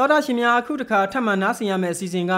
[0.00, 2.32] တော်တာရှင်များအခုတခါထပ်မံနားဆင်ရမယ့်အစီအစဉ်က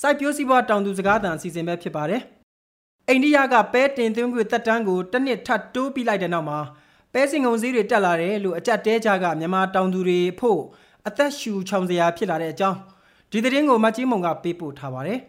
[0.00, 2.22] စိုက်ပျိုးစည်းပွားတောင်သူစကားသံအစီအစဉ်ပဲဖြစ်ပါတယ်။
[3.08, 6.58] အိန္ဒိယကပဲတင်သွင်းခွင့်တက်တန်းကိုတစ်နှစ်ထပ်တိုးပြီးလိုက်တဲ့နောက်မှာ
[7.12, 10.60] ပဲစင်ကုန်စည်းတွေတက်လာတယ်လို့အကြက်တဲကြကမြန်မာတောင်သူတွေဖို့
[11.08, 12.78] အသက်ရှူချောင်စရာဖြစ်လာတဲ့အကြောင်း
[13.30, 15.18] ဒီသတင်းကိုမကြီးမုံကပေးပို့ထားပါတယ်။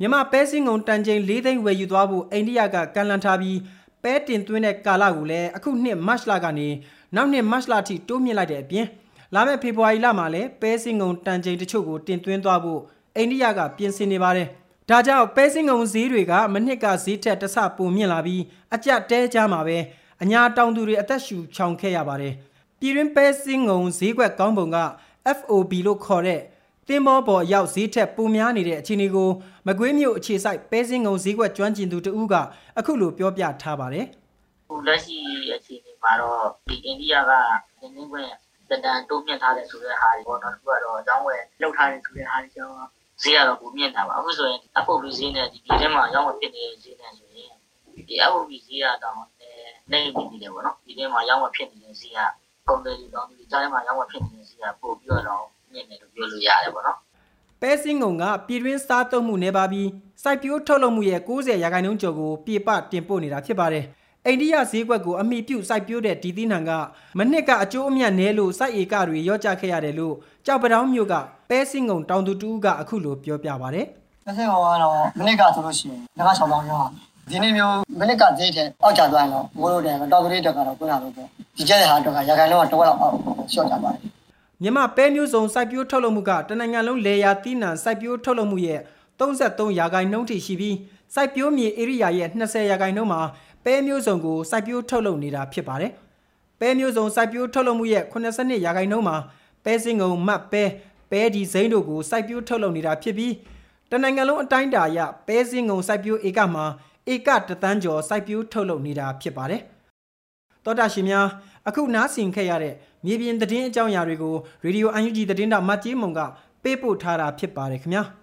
[0.00, 3.58] မြန်မာပဲစင်ကုန်တန်ချိန်၄သိန်းဝယ်ယူသွားဖို့အိန္ဒိယကကန့်လန့်ထားပြီး
[4.02, 6.68] ပဲတင်သွင်းတဲ့ကာလကိုလည်းအခုနှစ်မတ်လကနေ
[7.14, 8.86] နောက်နှစ်မတ်လထိတိုးမြင့်လိုက်တဲ့အပြင်
[9.34, 12.80] လာမယ့်ဖေဖော်ဝါရီလမှာလည်းပဲစင်ငုံတန်ချိန်တချို့ကိုတင်သွင်းသွားဖို့
[13.16, 14.48] အိန္ဒိယကပြင်ဆင်နေပါတယ်။
[14.90, 18.42] ဒါကြောင့်ပဲစင်ငုံဈေးတွေကမနှစ်ကဈေးထက်တဆပိုမြင့်လာပြီး
[18.74, 19.78] အကြက်တဲကြမှာပဲ
[20.22, 22.34] အညာတောင်သူတွေအသက်ရှူချောင်ခဲ့ရပါတယ်။
[22.80, 24.78] ပြည်တွင်းပဲစင်ငုံဈေးကွက်ကောင်းပုံက
[25.38, 26.40] FOB လို့ခေါ်တဲ့
[26.88, 29.28] တင်းမောပေါ်ရောက်ဈေးထက်ပိုများနေတဲ့အခြေအနေကို
[29.66, 32.34] မကွေးမြို့အခြေစိုက်ပဲစင်ငုံဈေးကွက်ကျွမ်းကျင်သူတဦးက
[32.78, 34.06] အခုလိုပြောပြထားပါတယ်။
[34.68, 35.16] ဟိုလက်ရှိ
[35.56, 37.30] အခြေအနေမှာတော့ဒီအိန္ဒိယက
[37.80, 38.30] နင်းနေခွင့်
[38.72, 42.74] တန်တန်တိုးမြင့်ထားတယ်ဆိုတဲ့ဟာတွေပေါ့နော်သူကတော့အကြောင်းဝယ်လောက်ထားတယ်ဆိုတဲ့ဟာတွေကြောင့်
[43.22, 47.52] ဈေးကတော့ပုံမြင့်တာပါအခုဆိုရင် FOB ဈေးနဲ့ဒီပြည်ထဲမှာရောင်းဝယ်ဖြစ်နေတဲ့ဈေးနဲ့ဆိုရင်
[48.08, 49.14] ဒီ FOB ဈေးကတော့
[49.90, 52.18] နေနေပြီလေပေါ့နော်ဒီထဲမှာရောင်းဝယ်ဖြစ်နေတဲ့ဈေးက
[52.66, 56.98] ပုံတယ်ဒီတော့ဒီကြားထဲမှာရောင်းဝယ်ဖြစ်နေတဲ့ဈေးကပို့ပြီးတော့မြင့်တယ်လို့ပြောလို့ရတယ်ပေါ့နော်
[57.60, 59.88] ပဲစင်းငုံကပြည်တွင်းစားသုံးမှုနေပါပြီး
[60.22, 63.84] စိုက်ပျိုးထုတ်လုပ်မှုရဲ့90ရာခိုင်နှုန်းကျော်ကိုပြေပတင်ပို့နေတာဖြစ်ပါတယ်။
[64.26, 66.70] အိန္ဒိယဈေးကွက်ကိုအမိပြုစိုက်ပျိုးတဲ့ဒီသီးနှံက
[67.18, 70.14] မနှစ်ကအကျိုးအမြတ်နည်းလို့စိုက်ဧကတွေရော့ကျခဲ့ရတယ်လို့
[70.46, 71.14] ကြောက်ပတောင်းမြို့က
[71.50, 73.80] ပဲစင်းငုံတောင်သူတူကအခုလိုပြောပြပါဗျ။
[74.26, 76.82] ပဲစင်းငုံကတော့မနှစ်ကဆိုလို့ရှိရင်ငါး6ပေါင်းရော
[77.30, 83.14] ဒီနေ့မျိုးမနှစ်ကဈေးတဲ့အောက်ကျသွားရင်တော့မိုးလို့တယ်တောင်သူတွေတက်ကတော့ခုနလိုပေါ့ဒီကျတဲ့ဟာတော့ရာခိုင်နှုန်းကတော့တော့အောက်
[83.52, 84.00] ရှော့ကြပါတယ်
[84.62, 88.80] မြန်မာပဲမျိုးစုံစိုက်ပျိုးထုတ်လုပ်မှုကတနင်္ဂနွေလုံးလေယာတီးနှံစိုက်ပျိုးထုတ်လုပ်မှုရဲ့
[89.18, 90.76] 33ရာခိုင်နှုန်းထိရှိပြီး
[91.14, 93.20] စိုက်ပျိုးမြေဧရိယာရဲ့20ရာခိုင်နှုန်းမှာ
[93.64, 95.92] ပဲမျိုးစုံကိုစိုက်ပျိုးထုတ်လုပ်နေတာဖြစ်ပါတယ်။
[96.60, 99.16] ပဲမျိုးစုံစိုက်ပျိုးထုတ်လုပ်မှုရဲ့82ရာခိုင်နှုန်းမှာ
[99.64, 100.64] ပဲစင်ကုံမတ်ပဲ
[101.10, 103.32] ပဲဒီဇိမ်းတို့ကိုစိုက်ပျိုးထုတ်လုပ်နေတာဖြစ်ပြီး
[103.90, 106.64] တနိုင်ငံလုံးအတိုင်းအတာအရပဲစင်ကုံစိုက်ပျိုးဧကမှာ
[107.12, 109.62] ဧကတသန်းကျော်စိုက်ပျိုးထုတ်လုပ်နေတာဖြစ်ပါတယ်။
[110.64, 111.26] သောတာရှင်များ
[111.68, 112.74] အခုနားဆင်ခဲ့ရတဲ့
[113.06, 114.34] မြေပြင်သတင်းအကြောင်းအရာတွေကို
[114.64, 116.20] ရေဒီယို UNG သတင်းတောက်မတ်ကြီးမုံက
[116.62, 118.04] ပေးပို့ထားတာဖြစ်ပါတယ်ခင်ဗျာ။